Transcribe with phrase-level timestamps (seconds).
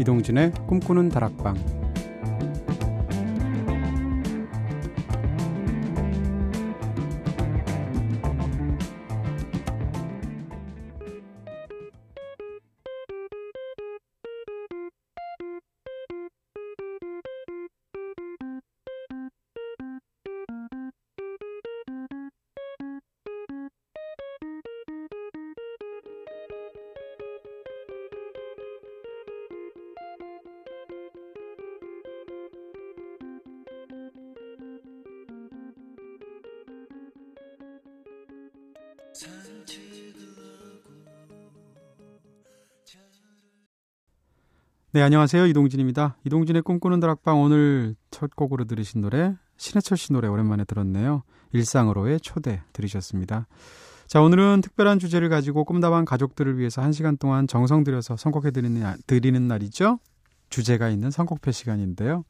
[0.00, 1.77] 이동진의 꿈꾸는 다락방
[44.92, 45.46] 네, 안녕하세요.
[45.46, 46.16] 이동진입니다.
[46.24, 51.24] 이동진의 꿈꾸는 다락방 오늘 첫 곡으로 들으신 노래 신해철 씨 노래 오랜만에 들었네요.
[51.52, 53.48] 일상으로의 초대 들으셨습니다.
[54.06, 58.96] 자, 오늘은 특별한 주제를 가지고 꿈다방 가족들을 위해서 한 시간 동안 정성 들여서 선곡해 드리는,
[59.06, 59.98] 드리는 날이죠.
[60.48, 62.24] 주제가 있는 선곡표 시간인데요.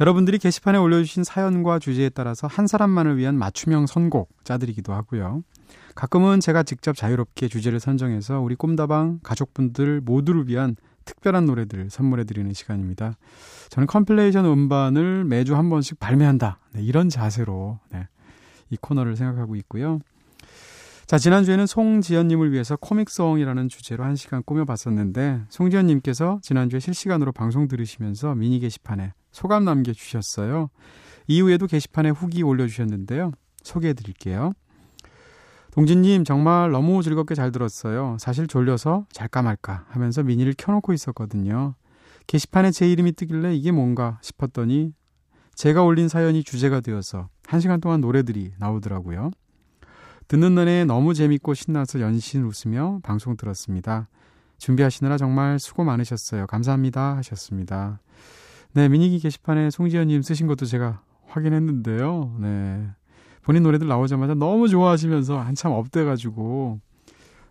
[0.00, 5.42] 여러분들이 게시판에 올려주신 사연과 주제에 따라서 한 사람만을 위한 맞춤형 선곡 짜드리기도 하고요.
[5.94, 12.52] 가끔은 제가 직접 자유롭게 주제를 선정해서 우리 꿈다방 가족분들 모두를 위한 특별한 노래들 선물해 드리는
[12.52, 13.16] 시간입니다.
[13.68, 16.60] 저는 compilation 음반을 매주 한 번씩 발매한다.
[16.72, 18.08] 네, 이런 자세로 네,
[18.70, 19.98] 이 코너를 생각하고 있고요.
[21.06, 28.34] 자, 지난주에는 송지연님을 위해서 comic song이라는 주제로 한 시간 꾸며봤었는데, 송지연님께서 지난주에 실시간으로 방송 들으시면서
[28.34, 30.70] 미니 게시판에 소감 남겨주셨어요.
[31.26, 33.32] 이후에도 게시판에 후기 올려주셨는데요.
[33.62, 34.52] 소개해 드릴게요.
[35.72, 38.16] 동진님 정말 너무 즐겁게 잘 들었어요.
[38.20, 41.74] 사실 졸려서 잘까 말까 하면서 미니를 켜놓고 있었거든요.
[42.26, 44.92] 게시판에 제 이름이 뜨길래 이게 뭔가 싶었더니
[45.54, 49.30] 제가 올린 사연이 주제가 되어서 한 시간 동안 노래들이 나오더라고요.
[50.28, 54.08] 듣는 내내 너무 재밌고 신나서 연신 웃으며 방송 들었습니다.
[54.58, 56.46] 준비하시느라 정말 수고 많으셨어요.
[56.46, 57.16] 감사합니다.
[57.16, 58.00] 하셨습니다.
[58.74, 62.36] 네, 미니기 게시판에 송지현님 쓰신 것도 제가 확인했는데요.
[62.40, 62.88] 네.
[63.42, 66.80] 본인 노래들 나오자마자 너무 좋아하시면서 한참 업돼가지고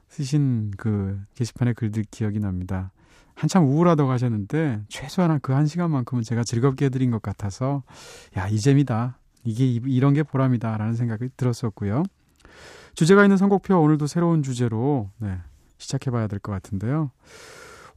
[0.08, 2.92] 쓰신 그 게시판에 글들 기억이 납니다.
[3.36, 7.84] 한참 우울하다고 하셨는데 최소한 그 한 시간만큼은 제가 즐겁게 해드린 것 같아서
[8.38, 12.04] 야 이 재미다 이게 이런 게 보람이다 라는 생각이 들었었고요.
[12.94, 15.38] 주제가 있는 선곡표 오늘도 새로운 주제로 네,
[15.78, 17.12] 시작해봐야 될 것 같은데요.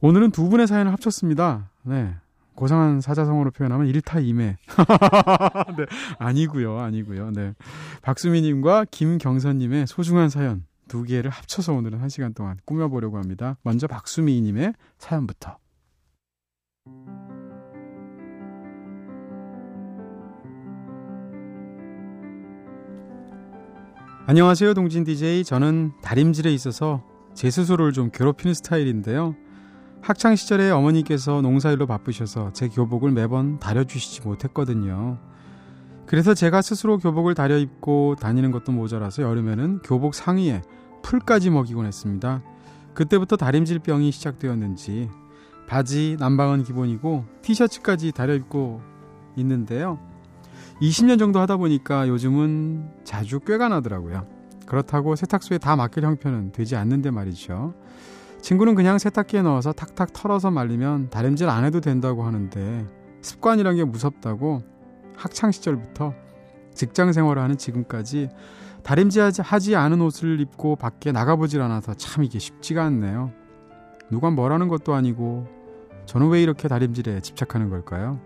[0.01, 1.69] 오늘은 두 분의 사연을 합쳤습니다.
[1.83, 2.15] 네,
[2.55, 4.57] 고상한 사자성어로 표현하면 일타이매.
[5.77, 5.85] 네,
[6.19, 7.31] 아니고요, 아니고요.
[7.31, 7.53] 네,
[8.01, 13.57] 박수미님과 김경선님의 소중한 사연 두 개를 합쳐서 오늘은 한 시간 동안 꾸며보려고 합니다.
[13.63, 15.57] 먼저 박수미님의 사연부터.
[24.27, 25.43] 안녕하세요, 동진 DJ.
[25.43, 27.03] 저는 다림질에 있어서
[27.35, 29.35] 제 스스로를 좀 괴롭히는 스타일인데요.
[30.05, 35.17] 학창 시절에 어머니께서 농사일로 바쁘셔서 제 교복을 매번 다려주시지 못했거든요.
[36.05, 40.61] 그래서 제가 스스로 교복을 다려 입고 다니는 것도 모자라서 여름에는 교복 상의에
[41.01, 42.43] 풀까지 먹이곤 했습니다.
[42.93, 45.09] 그때부터 다림질병이 시작되었는지
[45.65, 48.81] 바지 난방은 기본이고 티셔츠까지 다려 입고
[49.37, 49.97] 있는데요.
[50.83, 54.27] 20년 정도 하다 보니까 요즘은 자주 꾀가 나더라고요.
[54.67, 57.73] 그렇다고 세탁소에 다 맡길 형편은 되지 않는데 말이죠.
[58.45, 62.85] 친구는 그냥 세탁기에 넣어서 탁탁 털어서 말리면 다림질 안 해도 된다고 하는데
[63.23, 64.61] 습관이란 게 무섭다고
[65.15, 66.13] 학창 시절부터
[66.71, 68.29] 직장 생활을 하는 지금까지
[68.83, 73.31] 다림질하지 않은 옷을 입고 밖에 나가보질 않아서 참 이게 쉽지가 않네요.
[74.11, 75.47] 누가 뭐라는 것도 아니고
[76.05, 78.19] 저는 왜 이렇게 다림질에 집착하는 걸까요?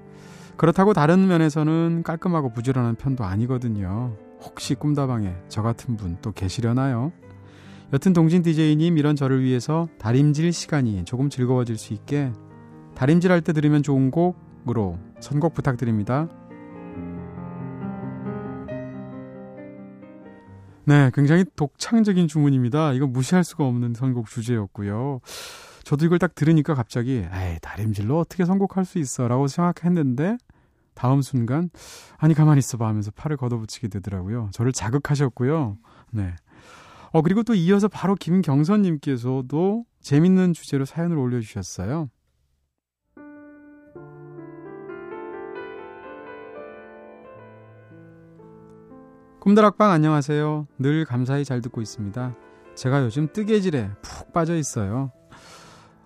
[0.58, 4.18] 그렇다고 다른 면에서는 깔끔하고 부지런한 편도 아니거든요.
[4.42, 7.14] 혹시 꿈다방에 저 같은 분 또 계시려나요?
[7.92, 12.32] 여튼 동진 DJ님 이런 저를 위해서 다림질 시간이 조금 즐거워질 수 있게
[12.96, 16.28] 다림질 할 때 들으면 좋은 곡으로 선곡 부탁드립니다.
[20.86, 22.94] 네, 굉장히 독창적인 주문입니다.
[22.94, 25.22] 이거 무시할 수가 없는 선곡 주제였고요.
[25.84, 30.38] 저도 이걸 딱 들으니까 갑자기 에이, 다림질로 어떻게 선곡할 수 있어 라고 생각했는데
[30.94, 31.70] 다음 순간
[32.18, 34.50] 아니 가만히 있어봐 하면서 팔을 걷어붙이게 되더라고요.
[34.52, 35.78] 저를 자극하셨고요.
[36.12, 36.36] 네.
[37.12, 42.10] 어, 그리고 또 이어서 바로 김경선님께서도 재밌는 주제로 사연을 올려주셨어요.
[49.40, 50.68] 꿈다락방 안녕하세요.
[50.78, 52.36] 늘 감사히 잘 듣고 있습니다.
[52.76, 55.12] 제가 요즘 뜨개질에 푹 빠져 있어요.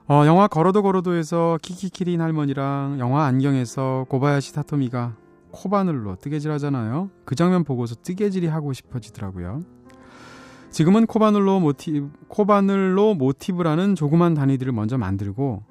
[0.07, 5.17] 어, 영화 걸어도 걸어도에서 키키키린 할머니랑 영화 안경에서 고바야시 타토미가
[5.51, 7.09] 코바늘로 뜨개질 하잖아요.
[7.25, 9.61] 그 장면 보고서 뜨개질이 하고 싶어지더라고요.
[10.73, 15.63] 지금은 코바늘로 모티 코바늘로 모티브라는 조그만 단위들을 먼저 만들고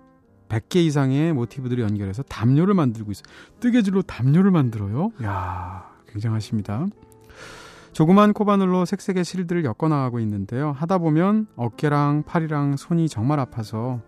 [0.49, 3.25] 100개 이상의 모티브들을 연결해서 담요를 만들고 있어요.
[3.59, 5.11] 뜨개질로 담요를 만들어요?
[5.25, 6.87] 야 굉장하십니다.
[7.93, 10.71] 조그만 코바늘로 색색의 실들을 엮어 나가고 있는데요.
[10.71, 14.01] 하다 보면 어깨랑 팔이랑 손이 정말 아파서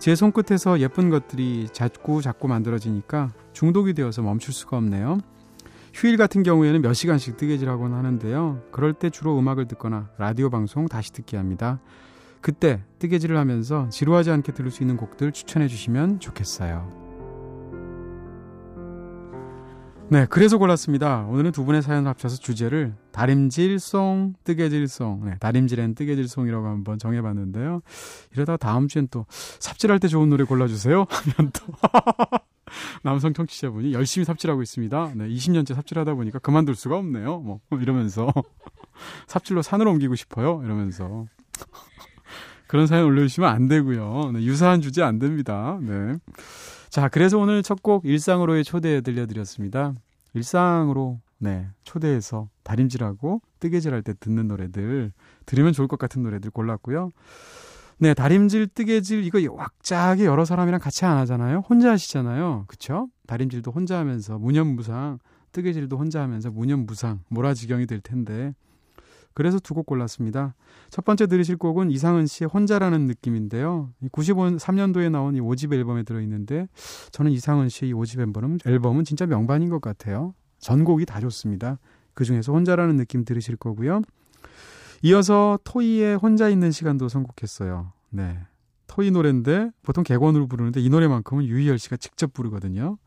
[0.00, 5.18] 제 손끝에서 예쁜 것들이 자꾸 자꾸 만들어지니까 중독이 되어서 멈출 수가 없네요.
[5.92, 8.62] 휴일 같은 경우에는 몇 시간씩 뜨개질하곤 하는데요.
[8.70, 11.80] 그럴 때 주로 음악을 듣거나 라디오 방송 다시 듣기 합니다.
[12.40, 17.00] 그때 뜨개질을 하면서 지루하지 않게 들을 수 있는 곡들 추천해 주시면 좋겠어요.
[20.10, 21.26] 네, 그래서 골랐습니다.
[21.28, 27.80] 오늘은 두 분의 사연을 합쳐서 주제를 다림질송, 뜨개질송, 네, 다림질앤 뜨개질송이라고 한번 정해봤는데요.
[28.32, 31.06] 이러다가 다음 주엔 또 삽질할 때 좋은 노래 골라주세요
[31.36, 31.72] 하면 또
[33.02, 35.12] 남성 청취자분이 열심히 삽질하고 있습니다.
[35.16, 37.40] 네, 20년째 삽질하다 보니까 그만둘 수가 없네요.
[37.40, 38.32] 뭐 이러면서
[39.26, 40.60] 삽질로 산을 옮기고 싶어요.
[40.64, 41.26] 이러면서
[42.66, 44.32] 그런 사연 올려주시면 안 되고요.
[44.32, 45.78] 네, 유사한 주제 안 됩니다.
[45.82, 46.16] 네.
[46.88, 49.94] 자, 그래서 오늘 첫 곡 일상으로의 초대 들려드렸습니다.
[50.34, 55.12] 일상으로 네 초대해서 다림질하고 뜨개질할 때 듣는 노래들
[55.46, 57.10] 들으면 좋을 것 같은 노래들 골랐고요.
[58.02, 61.64] 네 다림질 뜨개질 이거 왁자하게 여러 사람이랑 같이 안 하잖아요.
[61.68, 62.64] 혼자 하시잖아요.
[62.66, 63.10] 그쵸?
[63.26, 65.18] 다림질도 혼자 하면서 무념무상
[65.52, 68.54] 뜨개질도 혼자 하면서 무념무상 모라지경이 될 텐데
[69.34, 70.54] 그래서 두 곡 골랐습니다.
[70.88, 73.90] 첫 번째 들으실 곡은 이상은 씨의 혼자라는 느낌인데요.
[74.12, 76.68] 93년도에 나온 이 5집 앨범에 들어있는데
[77.12, 80.34] 저는 이상은 씨의 이 5집 앨범은, 앨범은 진짜 명반인 것 같아요.
[80.58, 81.78] 전곡이 다 좋습니다.
[82.14, 84.00] 그 중에서 혼자라는 느낌 들으실 거고요.
[85.02, 87.92] 이어서 토이의 혼자 있는 시간도 선곡했어요.
[88.10, 88.38] 네.
[88.86, 92.98] 토이 노래인데 보통 객원으로 부르는데 이 노래만큼은 유희열 씨가 직접 부르거든요.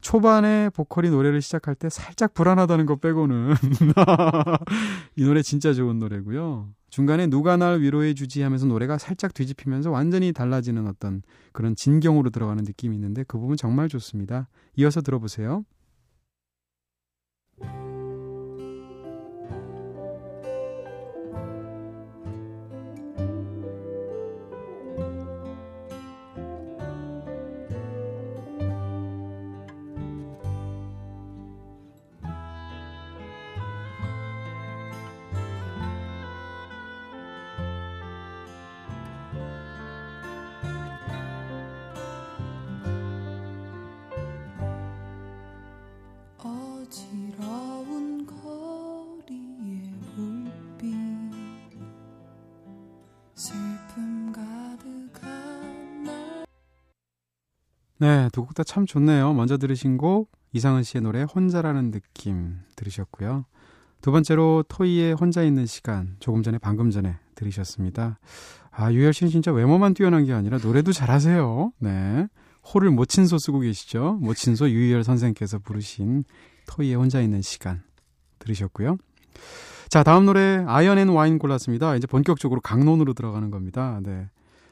[0.00, 3.54] 초반에 보컬이 노래를 시작할 때 살짝 불안하다는 것 빼고는
[5.16, 6.68] 이 노래 진짜 좋은 노래고요.
[6.90, 11.22] 중간에 누가 날 위로해 주지 하면서 노래가 살짝 뒤집히면서 완전히 달라지는 어떤
[11.52, 14.48] 그런 진경으로 들어가는 느낌이 있는데 그 부분 정말 좋습니다.
[14.76, 15.64] 이어서 들어보세요.
[57.98, 59.32] 네, 두 곡 다 참 좋네요.
[59.32, 63.44] 먼저 들으신 곡 이상은 씨의 노래 혼자라는 느낌 들으셨고요.
[64.02, 68.18] 두 번째로 토이의 혼자 있는 시간 조금 전에 방금 전에 들으셨습니다.
[68.70, 71.72] 아 유열 씨는 진짜 외모만 뛰어난 게 아니라 노래도 잘하세요.
[71.78, 72.28] 네,
[72.72, 74.18] 호를 모친소 쓰고 계시죠.
[74.20, 76.24] 모친소 유희열 선생께서 부르신
[76.68, 77.82] 토이의 혼자 있는 시간
[78.38, 78.98] 들으셨고요.
[79.88, 81.96] 자 다음 노래 아이언 앤 와인 골랐습니다.
[81.96, 84.00] 이제 본격적으로 강론으로 들어가는 겁니다.
[84.02, 84.28] 네.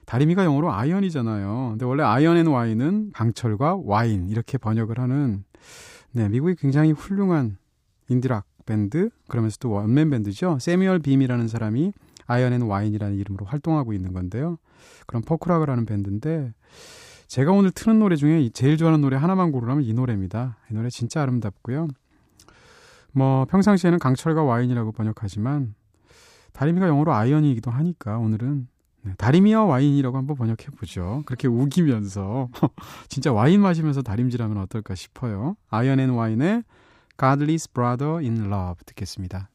[0.06, 1.69] 다리미가 영어로 iron이잖아요.
[1.71, 5.45] 근데 원래 아이언 앤 와인은 강철과 와인 이렇게 번역을 하는
[6.13, 7.56] 네, 미국의 굉장히 훌륭한
[8.08, 10.58] 인디락 밴드 그러면서 또 원맨 밴드죠.
[10.61, 11.93] 새뮤얼 빔이라는 사람이
[12.27, 14.58] 아이언 앤 와인이라는 이름으로 활동하고 있는 건데요.
[15.06, 16.53] 그런 포크락을 하는 밴드인데
[17.27, 20.58] 제가 오늘 트는 노래 중에 제일 좋아하는 노래 하나만 고르라면 이 노래입니다.
[20.70, 21.89] 이 노래 진짜 아름답고요.
[23.13, 25.75] 뭐 평상시에는 강철과 와인이라고 번역하지만
[26.53, 28.74] 다리미가 영어로 iron이기도 하니까 오늘은 네,
[29.19, 31.23] 다리미와 와인이라고 한번 번역해 보죠.
[31.27, 32.49] 그렇게 우기면서
[33.08, 35.56] 진짜 와인 마시면서 다림질하면 어떨까 싶어요.
[35.70, 36.65] 아이언 앤 와인의
[37.17, 39.51] Godly's Brother in Love 듣겠습니다.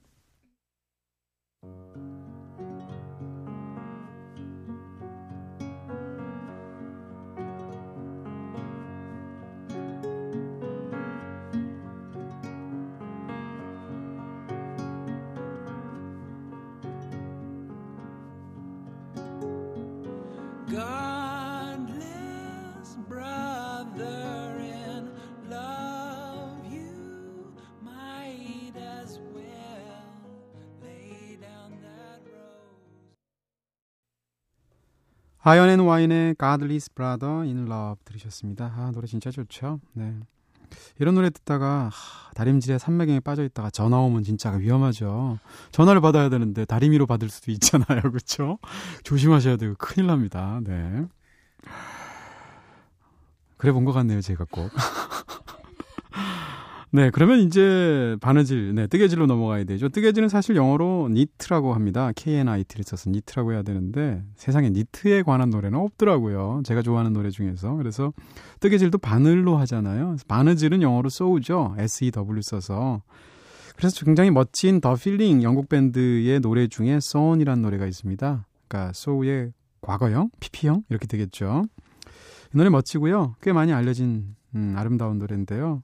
[35.42, 38.72] 아이언 앤 와인의 Godly's Brother in Love 들으셨습니다.
[38.76, 39.80] 아, 노래 진짜 좋죠.
[39.94, 40.20] 네.
[40.98, 45.40] 이런 노래 듣다가 하, 다림질에 삼매경에 빠져 있다가 전화 오면 진짜 위험하죠.
[45.72, 48.02] 전화를 받아야 되는데 다리미로 받을 수도 있잖아요.
[48.12, 48.58] 그렇죠?
[49.04, 50.60] 조심하셔야 되고 큰일 납니다.
[50.64, 51.06] 네.
[53.58, 54.72] 그래 본 것 같네요, 제가 꼭.
[56.92, 59.90] 네, 그러면 이제 바느질, 네, 뜨개질로 넘어가야 되죠.
[59.90, 62.12] 뜨개질은 사실 영어로 knit라고 합니다.
[62.16, 66.64] K-N-I-T를 써서 knit라고 해야 되는데 세상에 knit에 관한 노래는 없더라고요.
[66.66, 67.76] 제가 좋아하는 노래 중에서.
[67.76, 68.12] 그래서
[68.60, 70.16] 뜨개질도 바늘로 하잖아요.
[70.28, 71.76] 바느질은 영어로 sew죠.
[71.78, 73.04] S-E-W 써서.
[73.76, 78.48] 그래서 굉장히 멋진 The Feeling 영국 밴드의 노래 중에 Sewn이라는 노래가 있습니다.
[78.68, 81.66] 그러니까 sew의 과거형, PP형 이렇게 되겠죠.
[82.54, 83.36] 이 노래 멋지고요.
[83.42, 85.84] 꽤 많이 알려진 음, 아름다운 노래인데요.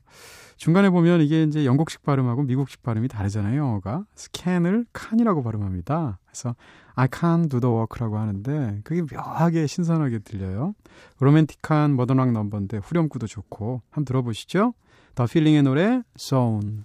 [0.58, 4.06] 중간에 보면 이게 이제 영국식 발음하고 미국식 발음이 다르잖아요, 영어가.
[4.16, 6.20] can을 칸이라고 발음합니다.
[6.26, 6.56] 그래서
[6.96, 10.74] I can do the work라고 하는데 그게 묘하게 신선하게 들려요.
[11.20, 14.74] 로맨틱한 머던락 넘버인데 후렴구도 좋고 한번 들어보시죠.
[15.14, 16.84] 더 필링의 노래 Zone.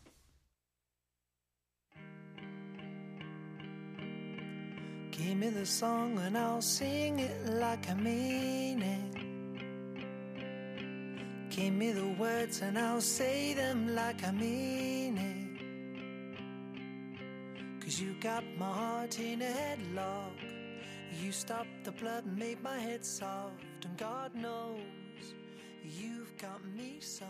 [5.13, 9.30] Give me the song and I'll sing it like I mean it.
[11.51, 15.51] Give me the words and I'll say them like I mean it.
[17.83, 20.39] Cause you got my heart in a headlock.
[21.21, 23.85] You stopped the blood and made my head soft.
[23.85, 25.35] And God knows
[25.85, 27.27] you've got me sewn.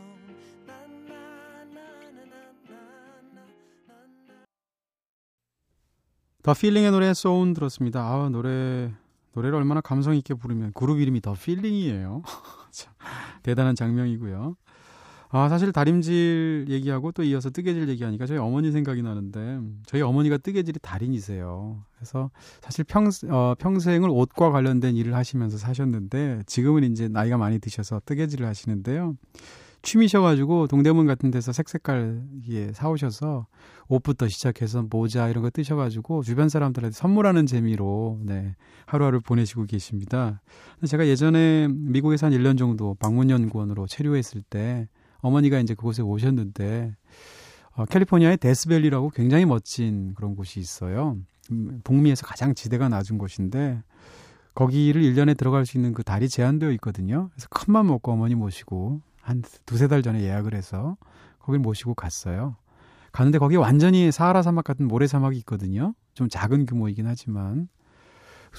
[0.67, 0.75] Na,
[1.09, 1.15] na,
[1.73, 3.45] na, na, na, na,
[3.89, 3.97] na,
[4.29, 4.35] na.
[6.43, 8.03] The Feeling의 노래 Sewn 들었습니다.
[8.03, 8.93] 아, 노래
[9.33, 12.23] 노래를 얼마나 감성 있게 부르면 그룹 이름이 The Feeling이에요.
[13.43, 14.57] 대단한 장면이고요.
[15.33, 20.81] 아, 사실 다림질 얘기하고 또 이어서 뜨개질 얘기하니까 저희 어머니 생각이 나는데 저희 어머니가 뜨개질이
[20.83, 21.85] 달인이세요.
[21.95, 22.31] 그래서
[22.61, 28.45] 사실 평, 어, 평생을 옷과 관련된 일을 하시면서 사셨는데 지금은 이제 나이가 많이 드셔서 뜨개질을
[28.45, 29.15] 하시는데요.
[29.83, 33.47] 취미셔가지고 동대문 같은 데서 색색깔 예, 사오셔서
[33.89, 38.55] 옷부터 시작해서 모자 이런 거 뜨셔가지고 주변 사람들한테 선물하는 재미로 네
[38.87, 40.43] 하루하루 보내시고 계십니다.
[40.87, 46.95] 제가 예전에 미국에서 한 1년 정도 방문연구원으로 체류했을 때 어머니가 이제 그곳에 오셨는데
[47.73, 51.17] 어, 캘리포니아의 데스밸리라고 굉장히 멋진 그런 곳이 있어요.
[51.53, 53.83] 음, 북미에서 가장 지대가 낮은 곳인데
[54.55, 57.31] 거기를 1년에 들어갈 수 있는 그 달이 제한되어 있거든요.
[57.33, 60.97] 그래서 큰맘 먹고 어머니 모시고 한 두세 달 전에 예약을 해서
[61.39, 62.57] 거길 모시고 갔어요.
[63.13, 65.95] 가는데 거기 완전히 사하라 사막 같은 모래 사막이 있거든요.
[66.15, 67.69] 좀 작은 규모이긴 하지만.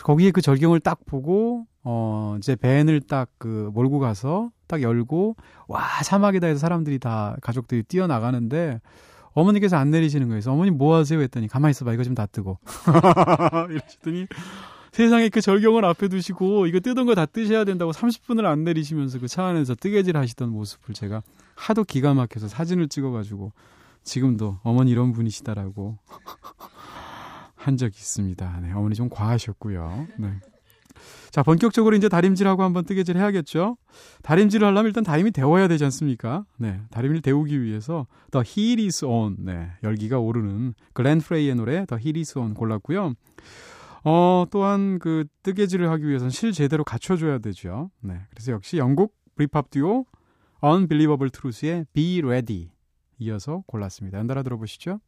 [0.03, 5.35] 거기에 그 절경을 딱 보고, 어, 이제 밴을 딱 그 몰고 가서 딱 열고,
[5.67, 8.79] 와, 사막이다 해서 사람들이 다 가족들이 뛰어나가는데,
[9.33, 10.35] 어머니께서 안 내리시는 거예요.
[10.35, 11.19] 그래서 어머니 뭐 하세요?
[11.21, 11.93] 했더니 가만히 있어봐.
[11.93, 12.57] 이거 좀 다 뜨고.
[13.69, 14.27] 이러시더니
[14.91, 19.45] 세상에 그 절경을 앞에 두시고 이거 뜨던 거다 뜨셔야 된다고 30분을 안 내리시면서 그 차
[19.45, 21.23] 안에서 뜨개질 하시던 모습을 제가
[21.55, 23.53] 하도 기가 막혀서 사진을 찍어가지고
[24.03, 25.97] 지금도 어머니 이런 분이시다라고
[27.55, 28.59] 한 적이 있습니다.
[28.63, 30.07] 네, 어머니 좀 과하셨고요.
[30.17, 30.33] 네.
[31.29, 33.77] 자, 본격적으로 이제 다림질하고 한번 뜨개질 해야겠죠?
[34.23, 36.43] 다림질을 하려면 일단 다림이 데워야 되지 않습니까?
[36.57, 36.81] 네.
[36.89, 39.37] 다림을 데우기 위해서 The Heat is On.
[39.39, 39.69] 네.
[39.83, 43.13] 열기가 오르는 글렌 프레이의 노래 The Heat is On 골랐고요.
[44.03, 47.91] 어, 또한 그 뜨개질을 하기 위해서는 실 제대로 갖춰줘야 되죠.
[48.01, 48.21] 네.
[48.29, 50.05] 그래서 역시 영국 브리팝 듀오
[50.63, 52.71] Unbelievable Truth의 Be Ready
[53.19, 54.17] 이어서 골랐습니다.
[54.17, 54.99] 연달아 들어보시죠.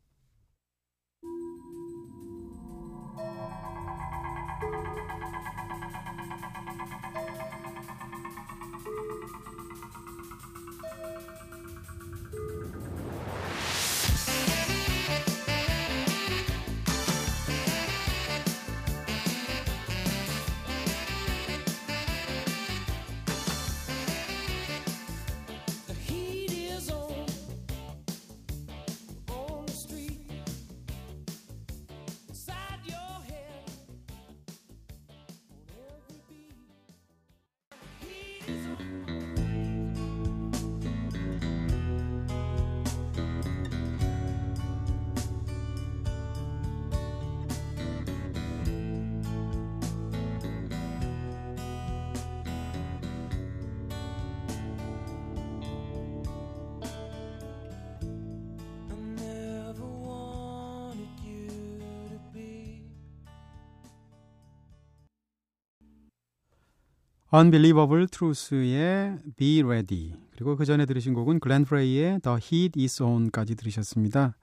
[67.34, 73.56] Unbelievable Truth의 Be Ready 그리고 그 전에 들으신 곡은 글렌 프레이의 The Heat Is On까지
[73.56, 74.36] 들으셨습니다.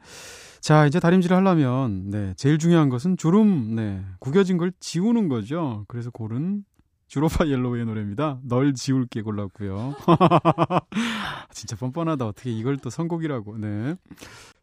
[0.61, 5.85] 자 이제 다림질을 하려면 네 제일 중요한 것은 주름 네 구겨진 걸 지우는 거죠.
[5.89, 6.65] 그래서 고른
[7.11, 8.39] 주로파 옐로우의 노래입니다.
[8.45, 9.97] 널 지울게 골랐고요.
[11.53, 12.25] 진짜 뻔뻔하다.
[12.25, 13.59] 어떻게 이걸 또 선곡이라고.
[13.59, 13.97] 네.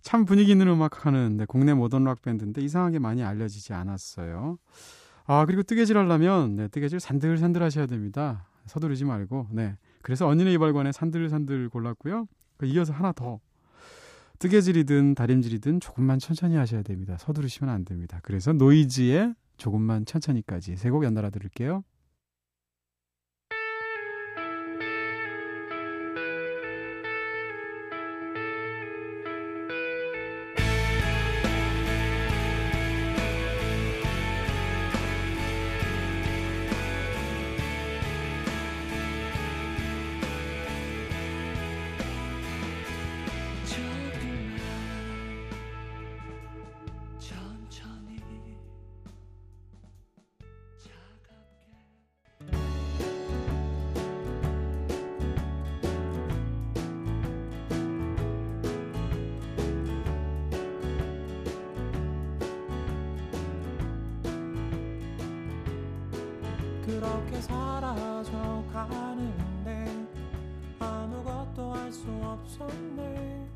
[0.01, 4.59] 참 분위기 있는 음악 하는 네, 국내 모던 락 밴드인데 이상하게 많이 알려지지 않았어요.
[5.27, 8.47] 아, 그리고 뜨개질 하려면, 네, 뜨개질 산들산들 하셔야 됩니다.
[8.65, 9.75] 서두르지 말고, 네.
[10.01, 12.27] 그래서 언니네 이발관에 산들산들 골랐고요.
[12.57, 13.39] 그 이어서 하나 더.
[14.39, 17.17] 뜨개질이든 다림질이든 조금만 천천히 하셔야 됩니다.
[17.17, 18.19] 서두르시면 안 됩니다.
[18.23, 21.83] 그래서 노이즈의 조금만 천천히까지 세 곡 연달아 들을게요.
[67.37, 69.85] 게 사라져 가는데
[70.79, 73.47] 아무것도 할수 없었네.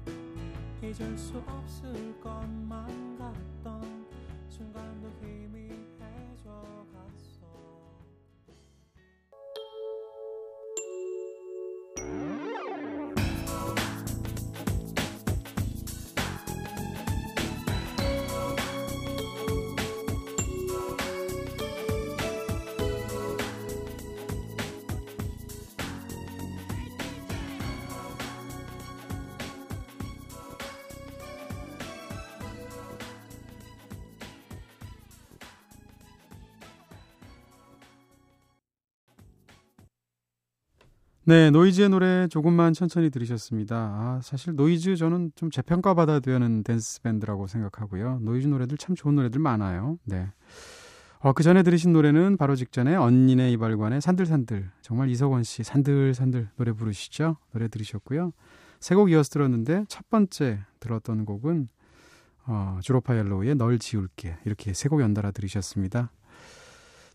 [0.84, 4.06] 잊을 수 없을 것만 같던
[4.50, 5.10] 순간도
[41.24, 43.76] 네, 노이즈의 노래 조금만 천천히 들으셨습니다.
[43.76, 48.20] 아, 사실 노이즈 저는 좀 재평가 받아야 되는 댄스 밴드라고 생각하고요.
[48.22, 49.98] 노이즈 노래들 참 좋은 노래들 많아요.
[50.06, 50.28] 네.
[51.20, 54.72] 어, 그 전에 들으신 노래는 바로 직전에 언니네 이발관의 산들산들.
[54.82, 57.38] 정말 이석원 씨 산들산들 노래 부르시죠?
[57.54, 58.34] 노래 들으셨고요.
[58.80, 61.68] 세 곡 이어서 들었는데 첫 번째 들었던 곡은
[62.48, 64.38] 어, 주로파 옐로우의 널 지울게.
[64.46, 66.10] 이렇게 세 곡 연달아 들으셨습니다.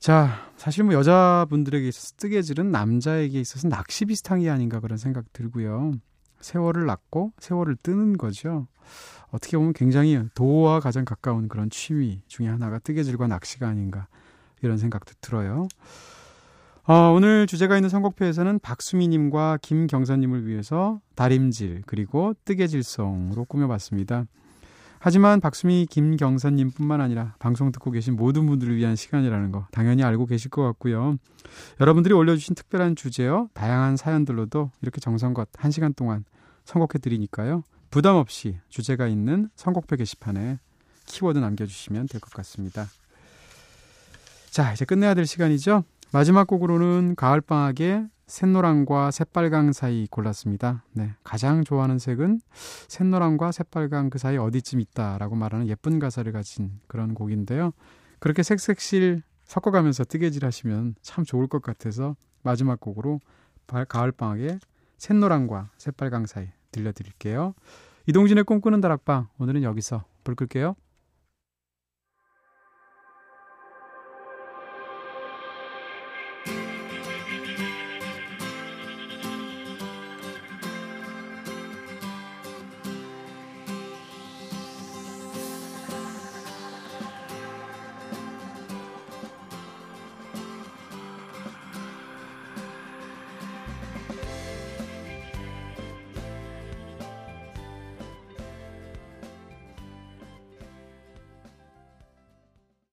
[0.07, 5.95] 자, 사실 뭐 여자분들에게 있어서 뜨개질은 남자에게 있어서 낚시 비슷한 게 아닌가 그런 생각 들고요.
[6.39, 8.69] 세월을 낳고 세월을 뜨는 거죠.
[9.33, 14.07] 어떻게 보면 굉장히 도와 가장 가까운 그런 취미 중에 하나가 뜨개질과 낚시가 아닌가
[14.63, 15.67] 이런 생각도 들어요.
[16.85, 24.27] 어, 오늘 주제가 있는 선곡표에서는 박수미님과 김경선님을 위해서 다림질 그리고 뜨개질송으로 꾸며봤습니다.
[25.07, 30.51] 하지만 박수미 김경선님뿐만 아니라 방송 듣고 계신 모든 분들을 위한 시간이라는 거 당연히 알고 계실
[30.51, 31.17] 것 같고요.
[31.81, 36.25] 여러분들이 올려주신 특별한 주제요, 다양한 사연들로도 이렇게 정성껏 한 시간 동안
[36.65, 37.63] 선곡해 드리니까요.
[37.89, 40.59] 부담 없이 주제가 있는 선곡표 게시판에
[41.07, 42.89] 키워드 남겨주시면 될 것 같습니다.
[44.51, 45.85] 자, 이제 끝내야 될 시간이죠.
[46.11, 50.83] 마지막 곡으로는 가을방학의 샛노랑과 새빨강 사이 골랐습니다.
[50.93, 52.41] 네, 가장 좋아하는 색은
[52.89, 57.73] 샛노랑과 새빨강 그 사이 어디쯤 있다라고 말하는 예쁜 가사를 가진 그런 곡인데요.
[58.19, 63.21] 그렇게 색색실 섞어가면서 뜨개질 하시면 참 좋을 것 같아서 마지막 곡으로
[63.67, 64.59] 가을방학의
[64.99, 67.55] 샛노랑과 새빨강 사이 들려드릴게요.
[68.07, 70.75] 이동진의 꿈꾸는 다락방 오늘은 여기서 불 끌게요.